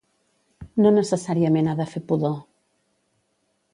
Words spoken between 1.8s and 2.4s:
de fer pudor